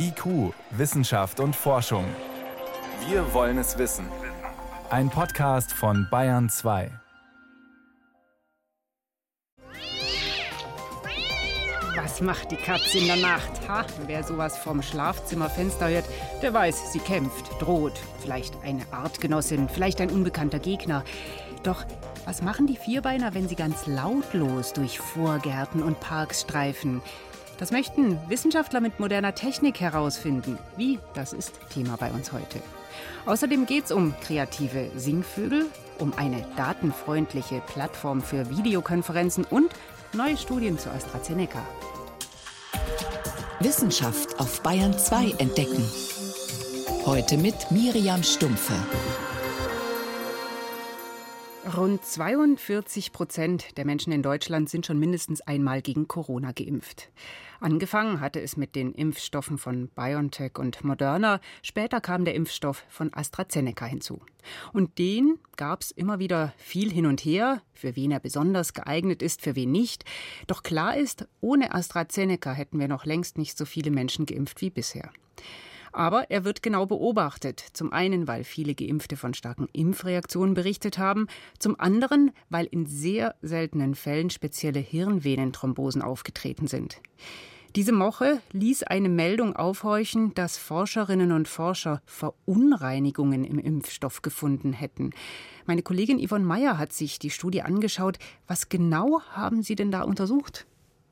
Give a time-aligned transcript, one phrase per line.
[0.00, 2.04] IQ, Wissenschaft und Forschung.
[3.08, 4.06] Wir wollen es wissen.
[4.90, 6.90] Ein Podcast von Bayern 2.
[11.96, 13.68] Was macht die Katze in der Nacht?
[13.68, 16.04] Ha, wer sowas vom Schlafzimmerfenster hört,
[16.42, 17.98] der weiß, sie kämpft, droht.
[18.20, 21.02] Vielleicht eine Artgenossin, vielleicht ein unbekannter Gegner.
[21.64, 21.84] Doch
[22.24, 27.02] was machen die Vierbeiner, wenn sie ganz lautlos durch Vorgärten und Parks streifen?
[27.58, 30.58] Das möchten Wissenschaftler mit moderner Technik herausfinden.
[30.76, 31.00] Wie?
[31.14, 32.60] Das ist Thema bei uns heute.
[33.26, 35.66] Außerdem geht es um kreative Singvögel,
[35.98, 39.70] um eine datenfreundliche Plattform für Videokonferenzen und
[40.12, 41.60] neue Studien zu AstraZeneca.
[43.58, 45.84] Wissenschaft auf Bayern 2 entdecken.
[47.04, 48.74] Heute mit Miriam Stumpfe.
[51.76, 57.10] Rund 42 Prozent der Menschen in Deutschland sind schon mindestens einmal gegen Corona geimpft.
[57.60, 61.40] Angefangen hatte es mit den Impfstoffen von BioNTech und Moderna.
[61.62, 64.22] Später kam der Impfstoff von AstraZeneca hinzu.
[64.72, 69.22] Und den gab es immer wieder viel hin und her, für wen er besonders geeignet
[69.22, 70.06] ist, für wen nicht.
[70.46, 74.70] Doch klar ist, ohne AstraZeneca hätten wir noch längst nicht so viele Menschen geimpft wie
[74.70, 75.10] bisher.
[75.92, 77.64] Aber er wird genau beobachtet.
[77.72, 81.26] Zum einen, weil viele Geimpfte von starken Impfreaktionen berichtet haben,
[81.58, 87.00] zum anderen, weil in sehr seltenen Fällen spezielle Hirnvenenthrombosen aufgetreten sind.
[87.76, 95.10] Diese Woche ließ eine Meldung aufhorchen, dass Forscherinnen und Forscher Verunreinigungen im Impfstoff gefunden hätten.
[95.66, 98.18] Meine Kollegin Yvonne Meyer hat sich die Studie angeschaut.
[98.46, 100.66] Was genau haben Sie denn da untersucht?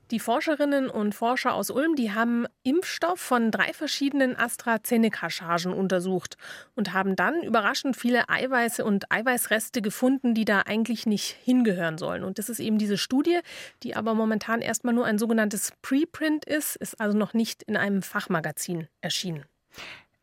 [0.09, 6.37] Die Forscherinnen und Forscher aus Ulm, die haben Impfstoff von drei verschiedenen AstraZeneca-Chargen untersucht
[6.75, 12.23] und haben dann überraschend viele Eiweiße und Eiweißreste gefunden, die da eigentlich nicht hingehören sollen.
[12.23, 13.39] Und das ist eben diese Studie,
[13.83, 18.01] die aber momentan erstmal nur ein sogenanntes Preprint ist, ist also noch nicht in einem
[18.01, 19.43] Fachmagazin erschienen.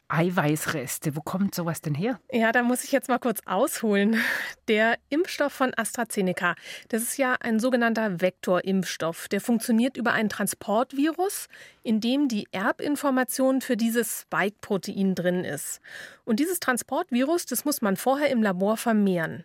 [0.08, 1.16] Eiweißreste.
[1.16, 2.20] Wo kommt sowas denn her?
[2.30, 4.16] Ja, da muss ich jetzt mal kurz ausholen.
[4.68, 6.54] Der Impfstoff von AstraZeneca,
[6.88, 9.28] das ist ja ein sogenannter Vektorimpfstoff.
[9.28, 11.48] Der funktioniert über ein Transportvirus,
[11.82, 15.80] in dem die Erbinformation für dieses Spike-Protein drin ist.
[16.24, 19.44] Und dieses Transportvirus, das muss man vorher im Labor vermehren.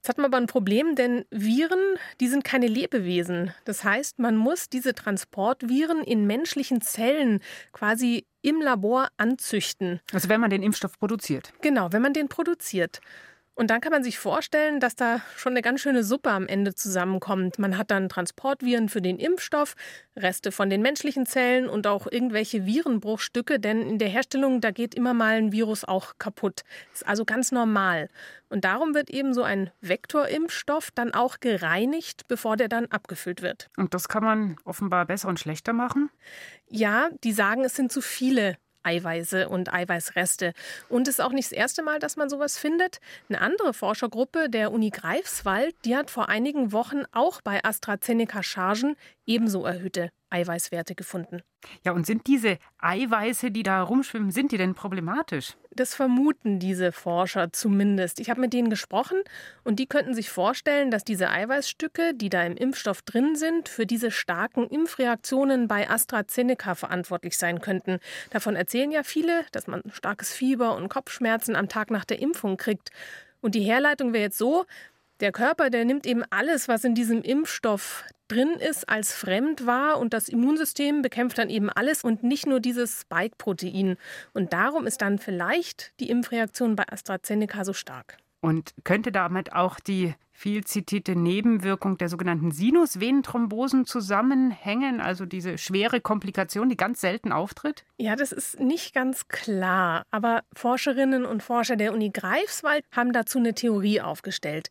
[0.00, 3.52] Jetzt hat man aber ein Problem, denn Viren, die sind keine Lebewesen.
[3.66, 7.40] Das heißt, man muss diese Transportviren in menschlichen Zellen
[7.72, 10.00] quasi im Labor anzüchten.
[10.10, 11.52] Also wenn man den Impfstoff produziert.
[11.60, 13.02] Genau, wenn man den produziert.
[13.60, 16.74] Und dann kann man sich vorstellen, dass da schon eine ganz schöne Suppe am Ende
[16.74, 17.58] zusammenkommt.
[17.58, 19.74] Man hat dann Transportviren für den Impfstoff,
[20.16, 24.94] Reste von den menschlichen Zellen und auch irgendwelche Virenbruchstücke, denn in der Herstellung, da geht
[24.94, 26.62] immer mal ein Virus auch kaputt.
[26.92, 28.08] Das ist also ganz normal.
[28.48, 33.68] Und darum wird eben so ein Vektorimpfstoff dann auch gereinigt, bevor der dann abgefüllt wird.
[33.76, 36.08] Und das kann man offenbar besser und schlechter machen?
[36.70, 40.52] Ja, die sagen, es sind zu viele Eiweiße und Eiweißreste.
[40.88, 43.00] Und es ist auch nicht das erste Mal, dass man sowas findet.
[43.28, 48.96] Eine andere Forschergruppe der Uni Greifswald, die hat vor einigen Wochen auch bei AstraZeneca-Chargen
[49.26, 51.42] ebenso erhöhte Eiweißwerte gefunden.
[51.84, 55.56] Ja, und sind diese Eiweiße, die da rumschwimmen, sind die denn problematisch?
[55.72, 58.18] Das vermuten diese Forscher zumindest.
[58.18, 59.18] Ich habe mit denen gesprochen
[59.62, 63.86] und die könnten sich vorstellen, dass diese Eiweißstücke, die da im Impfstoff drin sind, für
[63.86, 68.00] diese starken Impfreaktionen bei AstraZeneca verantwortlich sein könnten.
[68.30, 72.56] Davon erzählen ja viele, dass man starkes Fieber und Kopfschmerzen am Tag nach der Impfung
[72.56, 72.90] kriegt.
[73.40, 74.66] Und die Herleitung wäre jetzt so,
[75.20, 79.98] der Körper, der nimmt eben alles, was in diesem Impfstoff drin ist, als fremd wahr
[79.98, 83.96] und das Immunsystem bekämpft dann eben alles und nicht nur dieses Spike-Protein.
[84.32, 88.18] Und darum ist dann vielleicht die Impfreaktion bei AstraZeneca so stark.
[88.40, 96.00] Und könnte damit auch die viel zitierte Nebenwirkung der sogenannten Sinusvenenthrombosen zusammenhängen, also diese schwere
[96.00, 97.84] Komplikation, die ganz selten auftritt?
[97.98, 100.06] Ja, das ist nicht ganz klar.
[100.10, 104.70] Aber Forscherinnen und Forscher der Uni Greifswald haben dazu eine Theorie aufgestellt.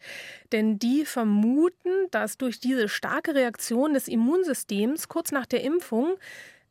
[0.52, 6.16] Denn die vermuten, dass durch diese starke Reaktion des Immunsystems kurz nach der Impfung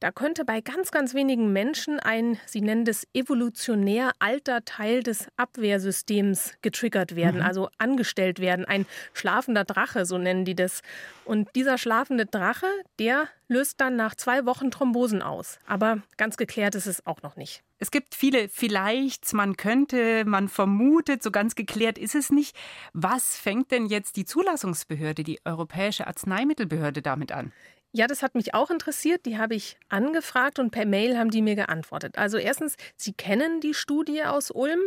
[0.01, 5.29] da könnte bei ganz, ganz wenigen Menschen ein, sie nennen das evolutionär alter Teil des
[5.37, 7.47] Abwehrsystems getriggert werden, mhm.
[7.47, 8.65] also angestellt werden.
[8.65, 10.83] Ein schlafender Drache, so nennen die das.
[11.25, 12.67] Und dieser schlafende Drache,
[12.99, 15.59] der löst dann nach zwei Wochen Thrombosen aus.
[15.67, 17.63] Aber ganz geklärt ist es auch noch nicht.
[17.79, 22.57] Es gibt viele vielleicht, man könnte, man vermutet, so ganz geklärt ist es nicht.
[22.93, 27.53] Was fängt denn jetzt die Zulassungsbehörde, die Europäische Arzneimittelbehörde damit an?
[27.93, 29.25] Ja, das hat mich auch interessiert.
[29.27, 32.19] Die habe ich angefragt und per Mail haben die mir geantwortet.
[32.19, 34.81] Also erstens, sie kennen die Studie aus Ulm,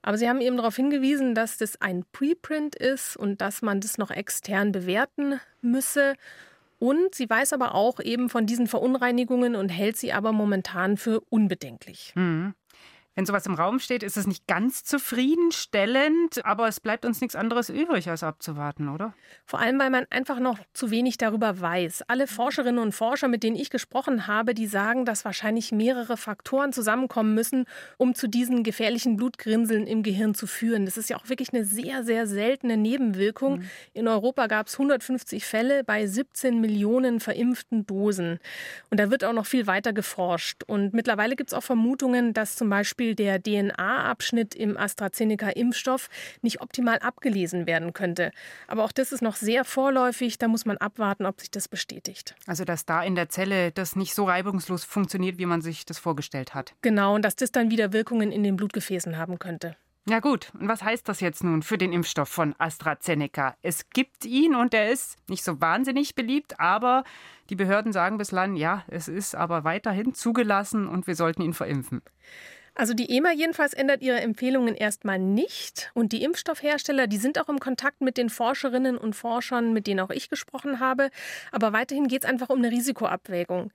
[0.00, 3.98] aber sie haben eben darauf hingewiesen, dass das ein Preprint ist und dass man das
[3.98, 6.14] noch extern bewerten müsse.
[6.78, 11.20] Und sie weiß aber auch eben von diesen Verunreinigungen und hält sie aber momentan für
[11.28, 12.12] unbedenklich.
[12.14, 12.54] Mhm.
[13.18, 17.34] Wenn sowas im Raum steht, ist es nicht ganz zufriedenstellend, aber es bleibt uns nichts
[17.34, 19.12] anderes übrig, als abzuwarten, oder?
[19.44, 22.04] Vor allem, weil man einfach noch zu wenig darüber weiß.
[22.06, 26.72] Alle Forscherinnen und Forscher, mit denen ich gesprochen habe, die sagen, dass wahrscheinlich mehrere Faktoren
[26.72, 27.64] zusammenkommen müssen,
[27.96, 30.84] um zu diesen gefährlichen Blutgrinseln im Gehirn zu führen.
[30.84, 33.58] Das ist ja auch wirklich eine sehr, sehr seltene Nebenwirkung.
[33.58, 33.70] Mhm.
[33.94, 38.38] In Europa gab es 150 Fälle bei 17 Millionen verimpften Dosen.
[38.90, 40.62] Und da wird auch noch viel weiter geforscht.
[40.68, 46.08] Und mittlerweile gibt es auch Vermutungen, dass zum Beispiel Beispiel der DNA-Abschnitt im AstraZeneca-Impfstoff
[46.42, 48.32] nicht optimal abgelesen werden könnte.
[48.66, 50.38] Aber auch das ist noch sehr vorläufig.
[50.38, 52.34] Da muss man abwarten, ob sich das bestätigt.
[52.46, 55.98] Also, dass da in der Zelle das nicht so reibungslos funktioniert, wie man sich das
[55.98, 56.74] vorgestellt hat.
[56.82, 59.76] Genau, und dass das dann wieder Wirkungen in den Blutgefäßen haben könnte.
[60.08, 63.56] Ja gut, und was heißt das jetzt nun für den Impfstoff von AstraZeneca?
[63.60, 67.04] Es gibt ihn und er ist nicht so wahnsinnig beliebt, aber
[67.50, 72.00] die Behörden sagen bislang, ja, es ist aber weiterhin zugelassen und wir sollten ihn verimpfen.
[72.78, 75.90] Also die EMA jedenfalls ändert ihre Empfehlungen erstmal nicht.
[75.94, 79.98] Und die Impfstoffhersteller, die sind auch im Kontakt mit den Forscherinnen und Forschern, mit denen
[79.98, 81.10] auch ich gesprochen habe.
[81.50, 83.72] Aber weiterhin geht es einfach um eine Risikoabwägung.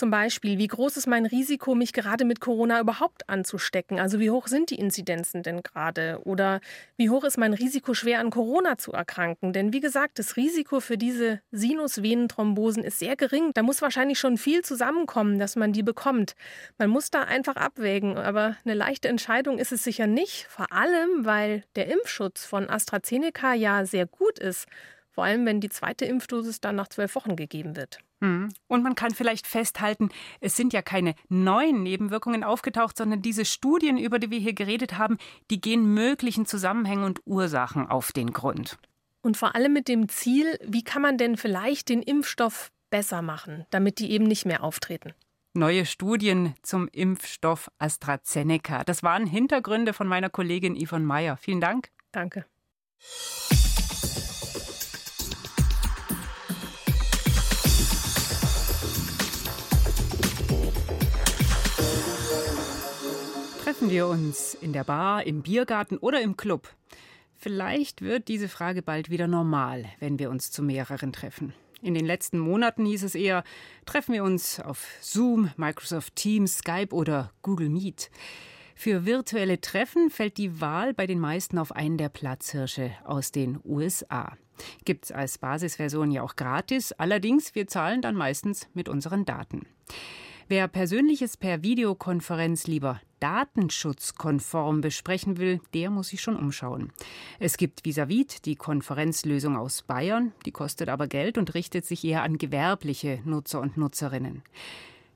[0.00, 4.00] Zum Beispiel, wie groß ist mein Risiko, mich gerade mit Corona überhaupt anzustecken?
[4.00, 6.22] Also wie hoch sind die Inzidenzen denn gerade?
[6.24, 6.62] Oder
[6.96, 9.52] wie hoch ist mein Risiko, schwer an Corona zu erkranken?
[9.52, 13.50] Denn wie gesagt, das Risiko für diese Sinusvenenthrombosen ist sehr gering.
[13.52, 16.34] Da muss wahrscheinlich schon viel zusammenkommen, dass man die bekommt.
[16.78, 18.16] Man muss da einfach abwägen.
[18.16, 20.46] Aber eine leichte Entscheidung ist es sicher nicht.
[20.48, 24.66] Vor allem, weil der Impfschutz von AstraZeneca ja sehr gut ist.
[25.10, 27.98] Vor allem, wenn die zweite Impfdosis dann nach zwölf Wochen gegeben wird.
[28.20, 28.52] Hm.
[28.68, 33.96] Und man kann vielleicht festhalten, es sind ja keine neuen Nebenwirkungen aufgetaucht, sondern diese Studien,
[33.96, 35.18] über die wir hier geredet haben,
[35.50, 38.78] die gehen möglichen Zusammenhängen und Ursachen auf den Grund.
[39.22, 43.66] Und vor allem mit dem Ziel, wie kann man denn vielleicht den Impfstoff besser machen,
[43.70, 45.14] damit die eben nicht mehr auftreten.
[45.52, 48.84] Neue Studien zum Impfstoff AstraZeneca.
[48.84, 51.36] Das waren Hintergründe von meiner Kollegin Yvonne Meyer.
[51.36, 51.90] Vielen Dank.
[52.12, 52.44] Danke.
[63.80, 66.68] Treffen wir uns in der Bar, im Biergarten oder im Club?
[67.34, 71.54] Vielleicht wird diese Frage bald wieder normal, wenn wir uns zu mehreren treffen.
[71.80, 73.42] In den letzten Monaten hieß es eher,
[73.86, 78.10] treffen wir uns auf Zoom, Microsoft Teams, Skype oder Google Meet.
[78.74, 83.60] Für virtuelle Treffen fällt die Wahl bei den meisten auf einen der Platzhirsche aus den
[83.64, 84.36] USA.
[84.84, 89.64] Gibt es als Basisversion ja auch gratis, allerdings wir zahlen dann meistens mit unseren Daten.
[90.48, 96.92] Wer Persönliches per Videokonferenz lieber datenschutzkonform besprechen will, der muss sich schon umschauen.
[97.38, 102.22] Es gibt Visavit, die Konferenzlösung aus Bayern, die kostet aber Geld und richtet sich eher
[102.22, 104.42] an gewerbliche Nutzer und Nutzerinnen.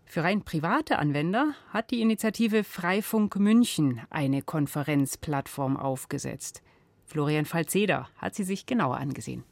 [0.04, 6.62] Für rein private Anwender hat die Initiative Freifunk München eine Konferenzplattform aufgesetzt.
[7.04, 9.44] Florian Falzeder hat sie sich genauer angesehen.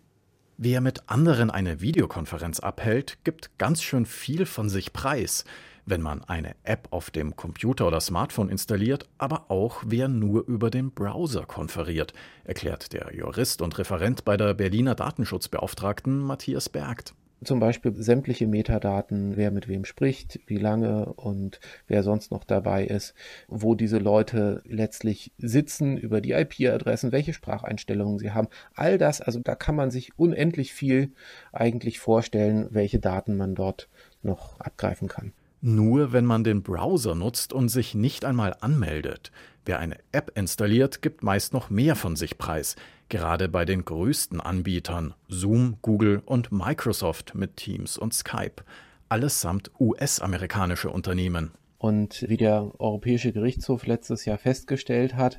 [0.59, 5.45] Wer mit anderen eine Videokonferenz abhält, gibt ganz schön viel von sich preis
[5.87, 10.71] wenn man eine App auf dem Computer oder Smartphone installiert, aber auch wer nur über
[10.71, 12.13] den Browser konferiert,
[12.45, 17.15] erklärt der Jurist und Referent bei der Berliner Datenschutzbeauftragten Matthias Bergt
[17.45, 22.85] zum Beispiel sämtliche Metadaten, wer mit wem spricht, wie lange und wer sonst noch dabei
[22.85, 23.15] ist,
[23.49, 28.49] wo diese Leute letztlich sitzen, über die IP-Adressen, welche Spracheinstellungen sie haben.
[28.75, 31.13] All das, also da kann man sich unendlich viel
[31.53, 33.89] eigentlich vorstellen, welche Daten man dort
[34.23, 35.33] noch abgreifen kann.
[35.65, 39.31] Nur wenn man den Browser nutzt und sich nicht einmal anmeldet.
[39.65, 42.75] Wer eine App installiert, gibt meist noch mehr von sich preis,
[43.09, 48.65] gerade bei den größten Anbietern Zoom, Google und Microsoft mit Teams und Skype,
[49.09, 51.53] allesamt US-amerikanische Unternehmen.
[51.79, 55.39] Und wie der Europäische Gerichtshof letztes Jahr festgestellt hat,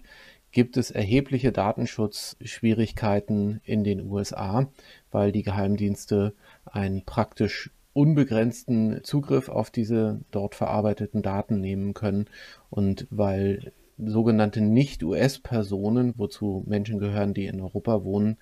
[0.51, 4.71] gibt es erhebliche Datenschutzschwierigkeiten in den USA,
[5.11, 12.25] weil die Geheimdienste ein praktisch unbegrenzten Zugriff auf diese dort verarbeiteten Daten nehmen können
[12.69, 18.37] und weil sogenannte Nicht-US-Personen, wozu Menschen gehören, die in Europa wohnen,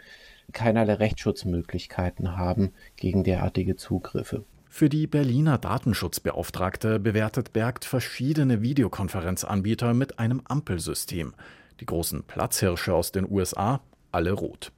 [0.53, 4.45] keinerlei Rechtsschutzmöglichkeiten haben gegen derartige Zugriffe.
[4.69, 11.33] Für die Berliner Datenschutzbeauftragte bewertet Bergt verschiedene Videokonferenzanbieter mit einem Ampelsystem.
[11.81, 13.81] Die großen Platzhirsche aus den USA,
[14.13, 14.71] alle rot.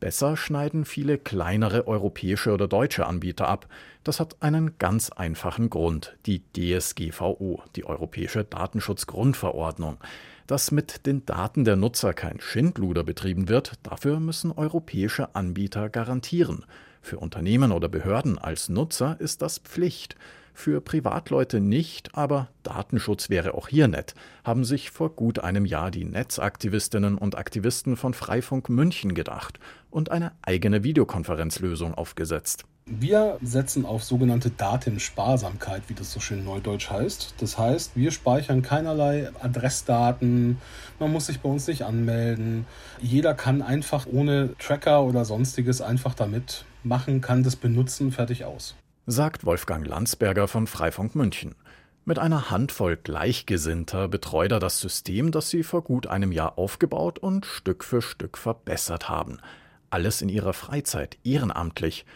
[0.00, 3.68] Besser schneiden viele kleinere europäische oder deutsche Anbieter ab.
[4.02, 9.98] Das hat einen ganz einfachen Grund, die DSGVO, die Europäische Datenschutzgrundverordnung.
[10.46, 16.64] Dass mit den Daten der Nutzer kein Schindluder betrieben wird, dafür müssen europäische Anbieter garantieren.
[17.02, 20.16] Für Unternehmen oder Behörden als Nutzer ist das Pflicht.
[20.60, 24.14] Für Privatleute nicht, aber Datenschutz wäre auch hier nett,
[24.44, 30.10] haben sich vor gut einem Jahr die Netzaktivistinnen und Aktivisten von Freifunk München gedacht und
[30.10, 32.64] eine eigene Videokonferenzlösung aufgesetzt.
[32.84, 37.36] Wir setzen auf sogenannte Datensparsamkeit, wie das so schön neudeutsch heißt.
[37.38, 40.58] Das heißt, wir speichern keinerlei Adressdaten,
[40.98, 42.66] man muss sich bei uns nicht anmelden.
[43.00, 48.76] Jeder kann einfach ohne Tracker oder sonstiges einfach damit machen, kann das benutzen, fertig aus.
[49.12, 51.56] Sagt Wolfgang Landsberger von Freifunk München.
[52.04, 57.18] Mit einer Handvoll Gleichgesinnter betreut er das System, das sie vor gut einem Jahr aufgebaut
[57.18, 59.38] und Stück für Stück verbessert haben.
[59.90, 62.06] Alles in ihrer Freizeit, ehrenamtlich.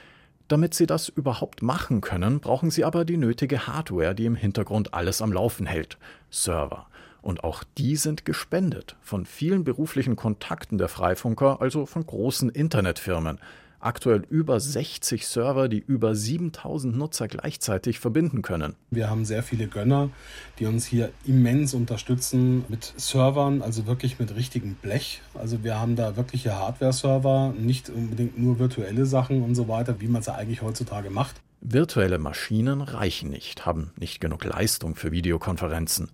[0.46, 4.94] Damit sie das überhaupt machen können, brauchen sie aber die nötige Hardware, die im Hintergrund
[4.94, 5.98] alles am Laufen hält.
[6.30, 6.86] Server.
[7.22, 13.40] Und auch die sind gespendet von vielen beruflichen Kontakten der Freifunker, also von großen Internetfirmen
[13.84, 18.74] aktuell über 60 Server, die über 7000 Nutzer gleichzeitig verbinden können.
[18.90, 20.10] Wir haben sehr viele Gönner,
[20.58, 25.20] die uns hier immens unterstützen mit Servern, also wirklich mit richtigem Blech.
[25.34, 30.08] Also wir haben da wirkliche Hardware-Server, nicht unbedingt nur virtuelle Sachen und so weiter, wie
[30.08, 31.40] man es eigentlich heutzutage macht.
[31.60, 36.10] Virtuelle Maschinen reichen nicht, haben nicht genug Leistung für Videokonferenzen.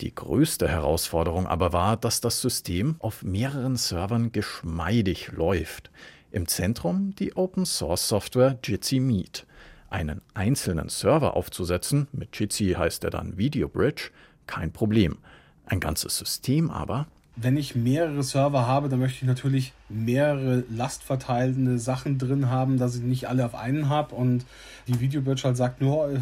[0.00, 5.90] Die größte Herausforderung aber war, dass das System auf mehreren Servern geschmeidig läuft.
[6.36, 9.46] Im Zentrum die Open-Source-Software Jitsi Meet.
[9.88, 14.10] Einen einzelnen Server aufzusetzen, mit Jitsi heißt er dann Video Bridge,
[14.46, 15.16] kein Problem.
[15.64, 17.06] Ein ganzes System aber
[17.38, 22.96] wenn ich mehrere Server habe, dann möchte ich natürlich mehrere lastverteilende Sachen drin haben, dass
[22.96, 24.46] ich nicht alle auf einen habe und
[24.88, 26.18] die Video Bridge halt sagt nur, äh,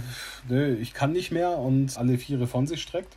[0.48, 3.16] nö, ich kann nicht mehr und alle Viere von sich streckt.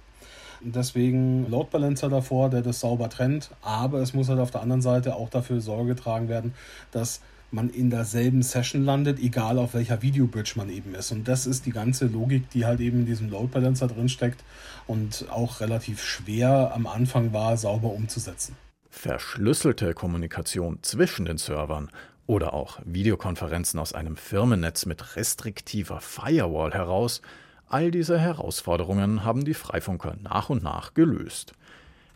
[0.61, 3.51] Deswegen Load Balancer davor, der das sauber trennt.
[3.61, 6.53] Aber es muss halt auf der anderen Seite auch dafür Sorge getragen werden,
[6.91, 7.21] dass
[7.51, 11.11] man in derselben Session landet, egal auf welcher Videobridge man eben ist.
[11.11, 14.43] Und das ist die ganze Logik, die halt eben in diesem Load Balancer drin steckt
[14.85, 18.55] und auch relativ schwer am Anfang war, sauber umzusetzen.
[18.89, 21.89] Verschlüsselte Kommunikation zwischen den Servern
[22.25, 27.21] oder auch Videokonferenzen aus einem Firmennetz mit restriktiver Firewall heraus
[27.69, 31.51] All diese Herausforderungen haben die Freifunker nach und nach gelöst.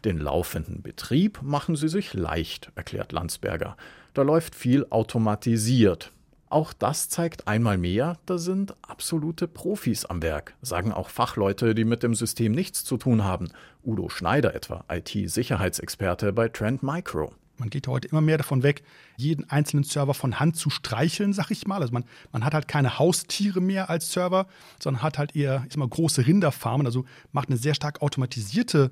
[0.06, 3.76] Den laufenden Betrieb machen sie sich leicht, erklärt Landsberger.
[4.14, 6.14] Da läuft viel automatisiert.
[6.50, 11.86] Auch das zeigt einmal mehr, da sind absolute Profis am Werk, sagen auch Fachleute, die
[11.86, 13.50] mit dem System nichts zu tun haben.
[13.86, 17.34] Udo Schneider etwa, IT-Sicherheitsexperte bei Trend Micro.
[17.62, 18.82] Man geht heute immer mehr davon weg,
[19.18, 21.80] jeden einzelnen Server von Hand zu streicheln, sag ich mal.
[21.80, 24.48] Also man, man hat halt keine Haustiere mehr als Server,
[24.82, 28.90] sondern hat halt eher ich sag mal, große Rinderfarmen, also macht eine sehr stark automatisierte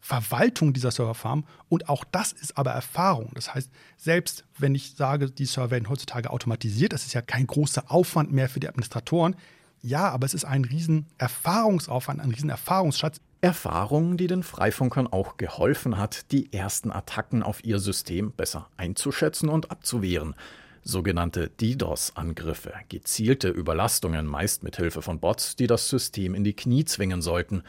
[0.00, 1.44] Verwaltung dieser Serverfarm.
[1.70, 3.30] Und auch das ist aber Erfahrung.
[3.34, 7.46] Das heißt, selbst wenn ich sage, die Server werden heutzutage automatisiert, das ist ja kein
[7.46, 9.34] großer Aufwand mehr für die Administratoren.
[9.80, 15.38] Ja, aber es ist ein riesen Erfahrungsaufwand, ein riesen Erfahrungsschatz, Erfahrung, die den Freifunkern auch
[15.38, 20.34] geholfen hat, die ersten Attacken auf ihr System besser einzuschätzen und abzuwehren.
[20.82, 26.84] Sogenannte DDoS-Angriffe, gezielte Überlastungen, meist mit Hilfe von Bots, die das System in die Knie
[26.84, 27.62] zwingen sollten.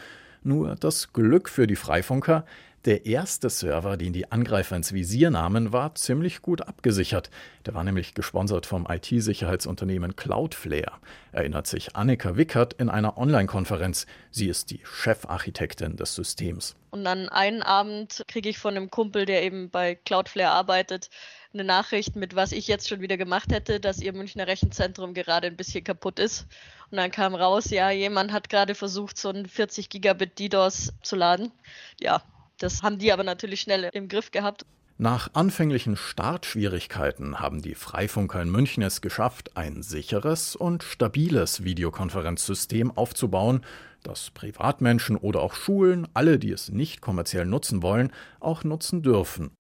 [0.44, 2.46] Nur das Glück für die Freifunker,
[2.86, 7.30] der erste Server, den die Angreifer ins Visier nahmen, war ziemlich gut abgesichert.
[7.66, 10.94] Der war nämlich gesponsert vom IT-Sicherheitsunternehmen Cloudflare,
[11.32, 14.08] erinnert sich Annika Wickert in einer Online-Konferenz.
[14.32, 16.76] Sie ist die Chefarchitektin des Systems.
[16.90, 21.10] Und dann einen Abend kriege ich von einem Kumpel, der eben bei Cloudflare arbeitet,
[21.54, 25.48] eine Nachricht mit, was ich jetzt schon wieder gemacht hätte, dass ihr Münchner Rechenzentrum gerade
[25.48, 26.48] ein bisschen kaputt ist.
[26.90, 31.16] Und dann kam raus, ja, jemand hat gerade versucht, so ein 40 Gigabit DDoS zu
[31.16, 31.52] laden.
[32.00, 32.24] Ja,
[32.64, 34.66] das haben die aber natürlich schnell im Griff gehabt.
[34.98, 42.96] Nach anfänglichen Startschwierigkeiten haben die Freifunker in München es geschafft, ein sicheres und stabiles Videokonferenzsystem
[42.96, 43.62] aufzubauen,
[44.04, 49.52] das Privatmenschen oder auch Schulen, alle, die es nicht kommerziell nutzen wollen, auch nutzen dürfen.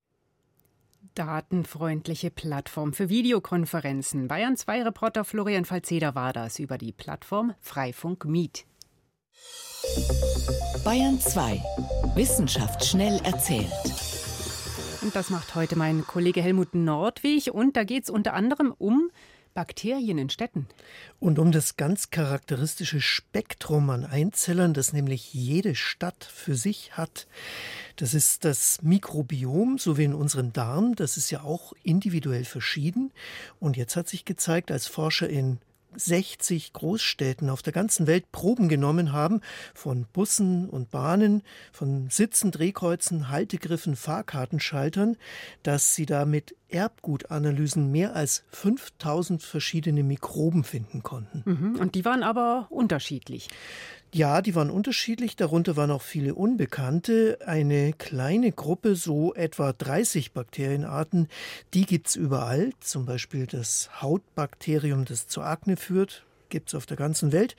[1.16, 4.28] Datenfreundliche Plattform für Videokonferenzen.
[4.28, 8.66] Bayern 2 Reporter Florian Falzeder war das über die Plattform Freifunk Meet.
[10.84, 11.62] Bayern 2.
[12.16, 13.72] Wissenschaft schnell erzählt.
[15.02, 17.52] Und das macht heute mein Kollege Helmut Nordwig.
[17.54, 19.12] Und da geht es unter anderem um
[19.54, 20.68] Bakterien in Städten.
[21.20, 27.28] Und um das ganz charakteristische Spektrum an Einzellern, das nämlich jede Stadt für sich hat.
[27.96, 30.96] Das ist das Mikrobiom, so wie in unserem Darm.
[30.96, 33.12] Das ist ja auch individuell verschieden.
[33.60, 35.60] Und jetzt hat sich gezeigt, als Forscher in
[35.96, 39.42] 60 Großstädten auf der ganzen Welt Proben genommen haben,
[39.74, 45.18] von Bussen und Bahnen, von Sitzen, Drehkreuzen, Haltegriffen, Fahrkartenschaltern,
[45.64, 51.44] dass sie da mit Erbgutanalysen mehr als 5000 verschiedene Mikroben finden konnten.
[51.46, 51.76] Mhm.
[51.80, 53.50] Und die waren aber unterschiedlich.
[54.14, 57.40] Ja, die waren unterschiedlich, darunter waren auch viele unbekannte.
[57.46, 61.30] Eine kleine Gruppe, so etwa 30 Bakterienarten,
[61.74, 62.72] die gibt es überall.
[62.82, 67.56] Zum Beispiel das Hautbakterium, das zur Akne führt, gibt es auf der ganzen Welt.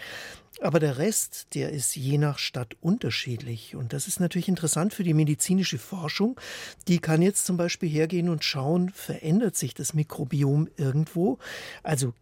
[0.62, 3.75] Aber der Rest, der ist je nach Stadt unterschiedlich.
[3.75, 6.40] Und das ist natürlich interessant für die medizinische Forschung.
[6.88, 11.38] Die kann jetzt zum Beispiel hergehen und schauen, verändert sich das Mikrobiom irgendwo?
[11.83, 12.14] Also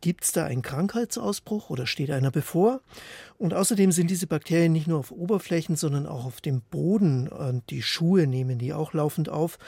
[0.00, 2.82] Gibt es da einen Krankheitsausbruch oder steht einer bevor?
[3.36, 7.26] Und außerdem sind diese Bakterien nicht nur auf Oberflächen, sondern auch auf dem Boden.
[7.26, 9.58] Und die Schuhe nehmen die auch laufend auf.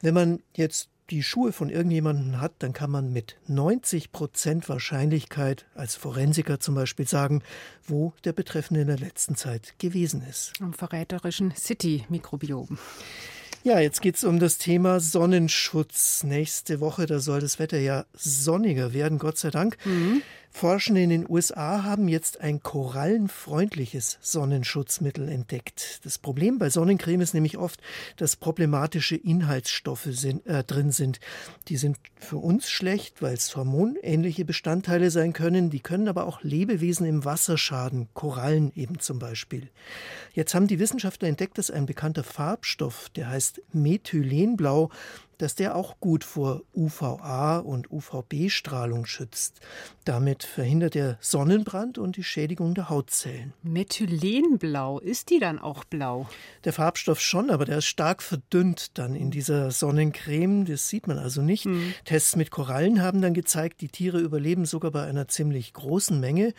[0.00, 5.66] Wenn man jetzt die Schuhe von irgendjemandem hat, dann kann man mit 90 Prozent Wahrscheinlichkeit
[5.74, 7.42] als Forensiker zum Beispiel sagen,
[7.86, 10.52] wo der Betreffende in der letzten Zeit gewesen ist.
[10.60, 12.78] Am verräterischen City-Mikrobiom.
[13.64, 16.22] Ja, jetzt geht es um das Thema Sonnenschutz.
[16.22, 19.76] Nächste Woche, da soll das Wetter ja sonniger werden, Gott sei Dank.
[19.84, 20.22] Mhm.
[20.50, 26.00] Forschende in den USA haben jetzt ein korallenfreundliches Sonnenschutzmittel entdeckt.
[26.04, 27.80] Das Problem bei Sonnencreme ist nämlich oft,
[28.16, 31.20] dass problematische Inhaltsstoffe sind, äh, drin sind.
[31.68, 35.70] Die sind für uns schlecht, weil es hormonähnliche Bestandteile sein können.
[35.70, 39.70] Die können aber auch Lebewesen im Wasser schaden, Korallen eben zum Beispiel.
[40.34, 44.90] Jetzt haben die Wissenschaftler entdeckt, dass ein bekannter Farbstoff, der heißt Methylenblau,
[45.38, 49.60] dass der auch gut vor UVA und UVB-Strahlung schützt.
[50.04, 53.52] Damit verhindert er Sonnenbrand und die Schädigung der Hautzellen.
[53.62, 56.28] Methylenblau, ist die dann auch blau?
[56.64, 60.64] Der Farbstoff schon, aber der ist stark verdünnt dann in dieser Sonnencreme.
[60.64, 61.66] Das sieht man also nicht.
[61.66, 61.94] Mhm.
[62.04, 66.54] Tests mit Korallen haben dann gezeigt, die Tiere überleben sogar bei einer ziemlich großen Menge.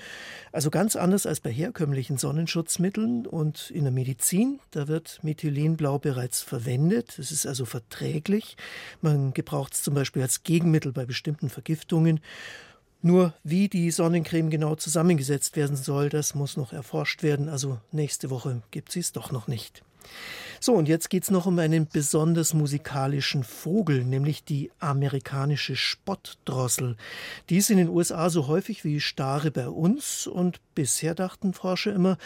[0.52, 4.60] Also ganz anders als bei herkömmlichen Sonnenschutzmitteln und in der Medizin.
[4.72, 7.20] Da wird Methylenblau bereits verwendet.
[7.20, 8.56] Es ist also verträglich.
[9.02, 12.20] Man gebraucht es zum Beispiel als Gegenmittel bei bestimmten Vergiftungen.
[13.02, 17.48] Nur wie die Sonnencreme genau zusammengesetzt werden soll, das muss noch erforscht werden.
[17.48, 19.84] Also nächste Woche gibt sie es doch noch nicht.
[20.60, 26.98] So, und jetzt geht es noch um einen besonders musikalischen Vogel, nämlich die amerikanische Spottdrossel.
[27.50, 31.94] Die ist in den USA so häufig wie Stare bei uns und bisher dachten Forscher
[31.94, 32.18] immer,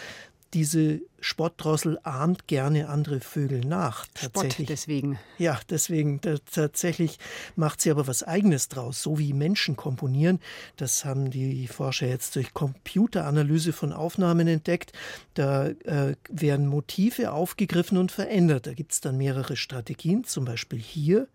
[0.54, 4.06] diese Spottdrossel ahmt gerne andere Vögel nach.
[4.16, 5.18] Spott deswegen.
[5.36, 6.20] Ja, deswegen.
[6.20, 7.18] Tatsächlich
[7.56, 10.40] macht sie aber was Eigenes draus, so wie Menschen komponieren.
[10.76, 14.92] Das haben die Forscher jetzt durch Computeranalyse von Aufnahmen entdeckt.
[15.34, 18.68] Da äh, werden Motive aufgegriffen und verändert.
[18.68, 21.26] Da gibt es dann mehrere Strategien, zum Beispiel hier.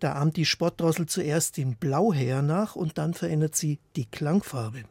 [0.00, 4.84] Da ahmt die Spottdrossel zuerst den Blauher nach und dann verändert sie die Klangfarbe.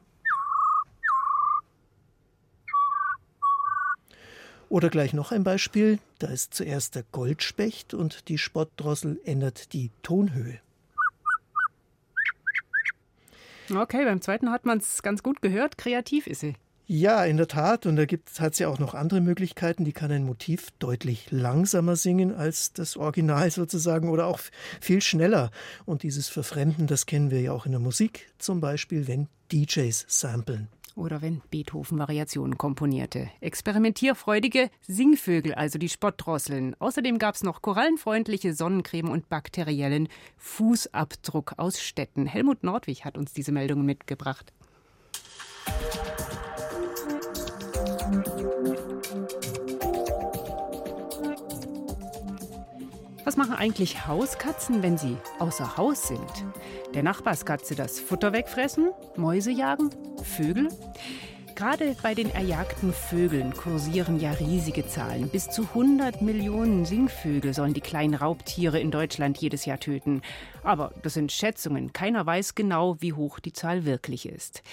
[4.74, 6.00] Oder gleich noch ein Beispiel.
[6.18, 10.58] Da ist zuerst der Goldspecht und die Spottdrossel ändert die Tonhöhe.
[13.70, 15.78] Okay, beim zweiten hat man es ganz gut gehört.
[15.78, 16.56] Kreativ ist sie.
[16.88, 17.86] Ja, in der Tat.
[17.86, 18.06] Und da
[18.40, 19.86] hat sie auch noch andere Möglichkeiten.
[19.86, 24.40] Die kann ein Motiv deutlich langsamer singen als das Original sozusagen oder auch
[24.82, 25.52] viel schneller.
[25.86, 30.04] Und dieses Verfremden, das kennen wir ja auch in der Musik, zum Beispiel wenn DJs
[30.08, 33.30] samplen oder wenn Beethoven Variationen komponierte.
[33.42, 36.76] Experimentierfreudige Singvögel, also die Spottdrosseln.
[36.80, 42.26] Außerdem gab es noch korallenfreundliche Sonnencreme und bakteriellen Fußabdruck aus Städten.
[42.26, 44.54] Helmut Nordwig hat uns diese Meldungen mitgebracht.
[53.26, 56.46] Was machen eigentlich Hauskatzen, wenn sie außer Haus sind?
[56.94, 58.92] Der Nachbarskatze das Futter wegfressen?
[59.16, 59.92] Mäuse jagen?
[60.22, 60.68] Vögel?
[61.56, 65.30] Gerade bei den erjagten Vögeln kursieren ja riesige Zahlen.
[65.30, 70.22] Bis zu 100 Millionen Singvögel sollen die kleinen Raubtiere in Deutschland jedes Jahr töten.
[70.64, 71.94] Aber das sind Schätzungen.
[71.94, 74.64] Keiner weiß genau, wie hoch die Zahl wirklich ist.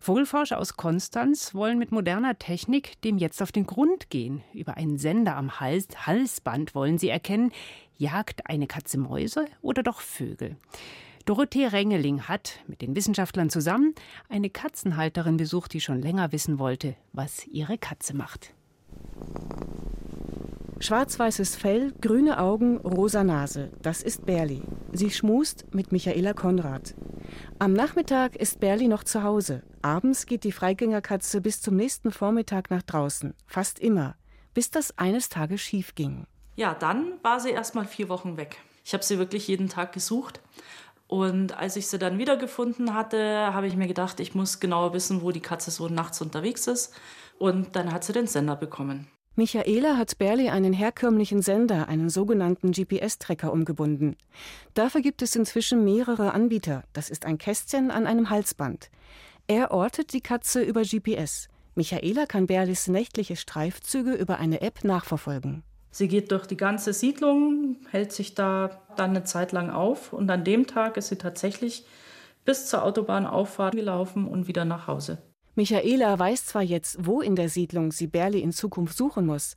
[0.00, 4.42] Vogelforscher aus Konstanz wollen mit moderner Technik dem jetzt auf den Grund gehen.
[4.54, 7.52] Über einen Sender am Hals, Halsband wollen sie erkennen,
[7.96, 10.56] jagt eine Katze Mäuse oder doch Vögel.
[11.24, 13.94] Dorothee Rengeling hat mit den Wissenschaftlern zusammen
[14.30, 18.54] eine Katzenhalterin besucht, die schon länger wissen wollte, was ihre Katze macht.
[20.80, 23.70] Schwarz-weißes Fell, grüne Augen, rosa Nase.
[23.82, 24.62] Das ist Berli.
[24.92, 26.94] Sie schmust mit Michaela Konrad.
[27.58, 29.64] Am Nachmittag ist Berli noch zu Hause.
[29.82, 33.34] Abends geht die Freigängerkatze bis zum nächsten Vormittag nach draußen.
[33.46, 34.14] Fast immer.
[34.54, 36.26] Bis das eines Tages schief ging.
[36.54, 38.58] Ja, dann war sie erst mal vier Wochen weg.
[38.84, 40.40] Ich habe sie wirklich jeden Tag gesucht.
[41.08, 45.22] Und als ich sie dann wiedergefunden hatte, habe ich mir gedacht, ich muss genauer wissen,
[45.22, 46.94] wo die Katze so nachts unterwegs ist.
[47.38, 49.08] Und dann hat sie den Sender bekommen.
[49.38, 54.16] Michaela hat Berli einen herkömmlichen Sender, einen sogenannten GPS-Tracker, umgebunden.
[54.74, 56.82] Dafür gibt es inzwischen mehrere Anbieter.
[56.92, 58.90] Das ist ein Kästchen an einem Halsband.
[59.46, 61.46] Er ortet die Katze über GPS.
[61.76, 65.62] Michaela kann Berlis nächtliche Streifzüge über eine App nachverfolgen.
[65.92, 70.28] Sie geht durch die ganze Siedlung, hält sich da dann eine Zeit lang auf und
[70.30, 71.86] an dem Tag ist sie tatsächlich
[72.44, 75.22] bis zur Autobahnauffahrt gelaufen und wieder nach Hause.
[75.58, 79.56] Michaela weiß zwar jetzt, wo in der Siedlung sie Berli in Zukunft suchen muss,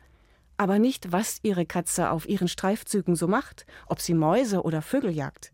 [0.58, 5.12] aber nicht, was ihre Katze auf ihren Streifzügen so macht, ob sie Mäuse oder Vögel
[5.12, 5.52] jagt.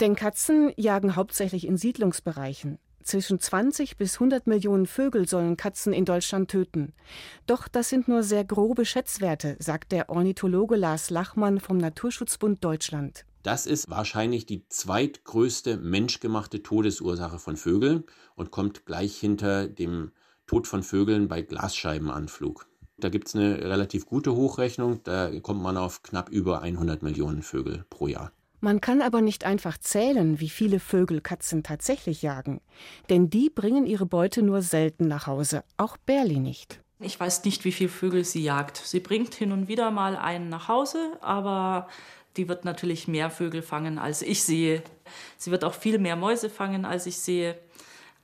[0.00, 2.78] Denn Katzen jagen hauptsächlich in Siedlungsbereichen.
[3.02, 6.94] Zwischen 20 bis 100 Millionen Vögel sollen Katzen in Deutschland töten.
[7.46, 13.26] Doch das sind nur sehr grobe Schätzwerte, sagt der Ornithologe Lars Lachmann vom Naturschutzbund Deutschland.
[13.44, 18.04] Das ist wahrscheinlich die zweitgrößte menschgemachte Todesursache von Vögeln
[18.36, 20.12] und kommt gleich hinter dem
[20.46, 22.66] Tod von Vögeln bei Glasscheibenanflug.
[22.96, 27.42] Da gibt es eine relativ gute Hochrechnung, da kommt man auf knapp über 100 Millionen
[27.42, 28.32] Vögel pro Jahr.
[28.60, 32.62] Man kann aber nicht einfach zählen, wie viele Vögel Katzen tatsächlich jagen.
[33.10, 36.80] Denn die bringen ihre Beute nur selten nach Hause, auch Berli nicht.
[36.98, 38.78] Ich weiß nicht, wie viele Vögel sie jagt.
[38.78, 41.88] Sie bringt hin und wieder mal einen nach Hause, aber
[42.36, 44.82] die wird natürlich mehr Vögel fangen, als ich sehe.
[45.38, 47.58] Sie wird auch viel mehr Mäuse fangen, als ich sehe.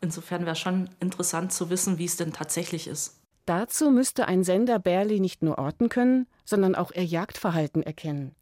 [0.01, 3.20] Insofern wäre schon interessant zu wissen, wie es denn tatsächlich ist.
[3.46, 8.35] Dazu müsste ein Sender Berli nicht nur orten können, sondern auch ihr Jagdverhalten erkennen.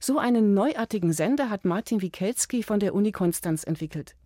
[0.00, 4.16] So einen neuartigen Sender hat Martin Wikelski von der Uni Konstanz entwickelt.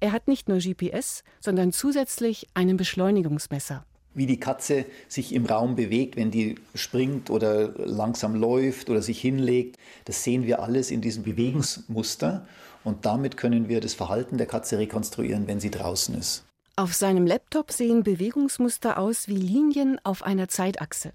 [0.00, 5.76] Er hat nicht nur GPS, sondern zusätzlich einen Beschleunigungsmesser wie die Katze sich im Raum
[5.76, 9.76] bewegt, wenn die springt oder langsam läuft oder sich hinlegt.
[10.04, 12.46] Das sehen wir alles in diesem Bewegungsmuster
[12.84, 16.44] und damit können wir das Verhalten der Katze rekonstruieren, wenn sie draußen ist.
[16.76, 21.12] Auf seinem Laptop sehen Bewegungsmuster aus wie Linien auf einer Zeitachse.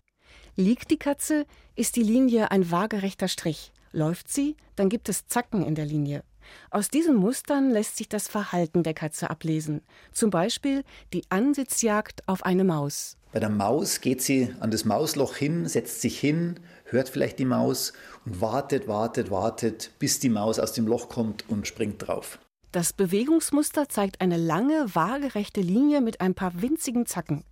[0.55, 3.71] Liegt die Katze, ist die Linie ein waagerechter Strich.
[3.91, 6.23] Läuft sie, dann gibt es Zacken in der Linie.
[6.71, 9.81] Aus diesen Mustern lässt sich das Verhalten der Katze ablesen.
[10.12, 10.83] Zum Beispiel
[11.13, 13.17] die Ansitzjagd auf eine Maus.
[13.31, 17.45] Bei der Maus geht sie an das Mausloch hin, setzt sich hin, hört vielleicht die
[17.45, 17.93] Maus
[18.25, 22.39] und wartet, wartet, wartet, bis die Maus aus dem Loch kommt und springt drauf.
[22.71, 27.43] Das Bewegungsmuster zeigt eine lange, waagerechte Linie mit ein paar winzigen Zacken.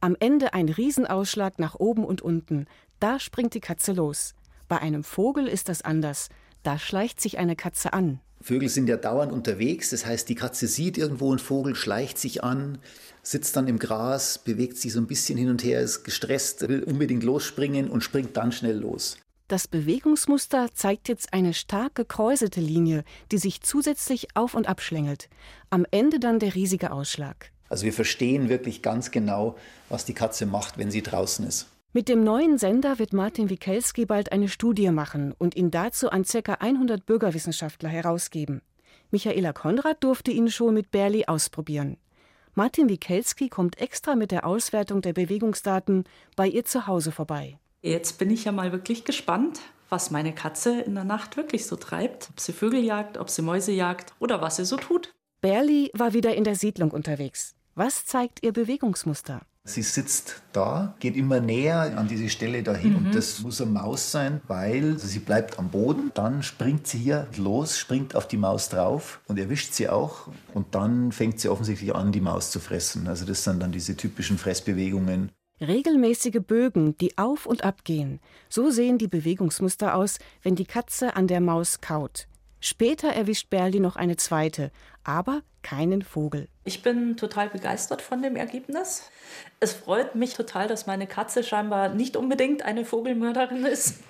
[0.00, 2.66] Am Ende ein Riesenausschlag nach oben und unten.
[3.00, 4.34] Da springt die Katze los.
[4.68, 6.28] Bei einem Vogel ist das anders.
[6.62, 8.20] Da schleicht sich eine Katze an.
[8.40, 12.44] Vögel sind ja dauernd unterwegs, das heißt, die Katze sieht irgendwo einen Vogel, schleicht sich
[12.44, 12.78] an,
[13.22, 16.82] sitzt dann im Gras, bewegt sich so ein bisschen hin und her, ist gestresst, will
[16.82, 19.18] unbedingt losspringen und springt dann schnell los.
[19.48, 25.30] Das Bewegungsmuster zeigt jetzt eine stark gekräuselte Linie, die sich zusätzlich auf und abschlängelt.
[25.70, 27.50] Am Ende dann der riesige Ausschlag.
[27.70, 29.56] Also wir verstehen wirklich ganz genau,
[29.88, 31.66] was die Katze macht, wenn sie draußen ist.
[31.94, 36.24] Mit dem neuen Sender wird Martin Wikelski bald eine Studie machen und ihn dazu an
[36.24, 36.52] ca.
[36.52, 38.60] 100 Bürgerwissenschaftler herausgeben.
[39.10, 41.96] Michaela Konrad durfte ihn schon mit Berli ausprobieren.
[42.54, 46.04] Martin Wikelski kommt extra mit der Auswertung der Bewegungsdaten
[46.36, 47.58] bei ihr zu Hause vorbei.
[47.80, 51.76] Jetzt bin ich ja mal wirklich gespannt, was meine Katze in der Nacht wirklich so
[51.76, 52.28] treibt.
[52.30, 55.14] Ob sie Vögel jagt, ob sie Mäuse jagt oder was sie so tut.
[55.40, 57.54] Berli war wieder in der Siedlung unterwegs.
[57.74, 59.40] Was zeigt ihr Bewegungsmuster?
[59.68, 62.96] Sie sitzt da, geht immer näher an diese Stelle dahin mhm.
[62.96, 66.98] und das muss eine Maus sein, weil also sie bleibt am Boden, dann springt sie
[66.98, 71.48] hier los, springt auf die Maus drauf und erwischt sie auch und dann fängt sie
[71.48, 73.08] offensichtlich an, die Maus zu fressen.
[73.08, 75.30] Also das sind dann diese typischen Fressbewegungen.
[75.60, 78.20] Regelmäßige Bögen, die auf und ab gehen.
[78.48, 82.28] So sehen die Bewegungsmuster aus, wenn die Katze an der Maus kaut.
[82.60, 84.72] Später erwischt Berli noch eine zweite,
[85.04, 86.48] aber keinen Vogel.
[86.64, 89.10] Ich bin total begeistert von dem Ergebnis.
[89.60, 94.02] Es freut mich total, dass meine Katze scheinbar nicht unbedingt eine Vogelmörderin ist.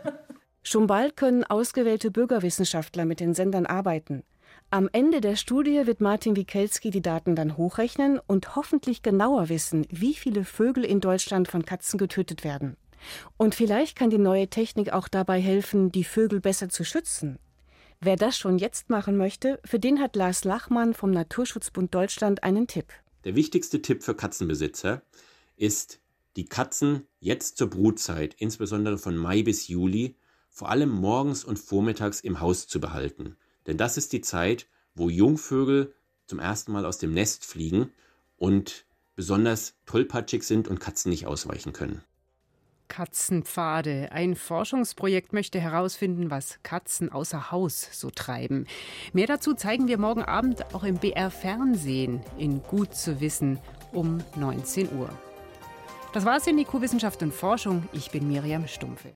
[0.62, 4.24] Schon bald können ausgewählte Bürgerwissenschaftler mit den Sendern arbeiten.
[4.70, 9.86] Am Ende der Studie wird Martin Wikelski die Daten dann hochrechnen und hoffentlich genauer wissen,
[9.90, 12.76] wie viele Vögel in Deutschland von Katzen getötet werden.
[13.36, 17.38] Und vielleicht kann die neue Technik auch dabei helfen, die Vögel besser zu schützen.
[18.00, 22.66] Wer das schon jetzt machen möchte, für den hat Lars Lachmann vom Naturschutzbund Deutschland einen
[22.66, 22.92] Tipp.
[23.24, 25.02] Der wichtigste Tipp für Katzenbesitzer
[25.56, 26.00] ist,
[26.36, 30.16] die Katzen jetzt zur Brutzeit, insbesondere von Mai bis Juli,
[30.50, 33.36] vor allem morgens und vormittags im Haus zu behalten.
[33.66, 35.94] Denn das ist die Zeit, wo Jungvögel
[36.26, 37.90] zum ersten Mal aus dem Nest fliegen
[38.36, 42.02] und besonders tollpatschig sind und Katzen nicht ausweichen können.
[42.88, 44.10] Katzenpfade.
[44.12, 48.66] Ein Forschungsprojekt möchte herausfinden, was Katzen außer Haus so treiben.
[49.12, 53.58] Mehr dazu zeigen wir morgen Abend auch im BR Fernsehen in Gut zu wissen
[53.92, 55.10] um 19 Uhr.
[56.12, 57.86] Das war's in IQ Wissenschaft und Forschung.
[57.92, 59.04] Ich bin Miriam Stumpfe.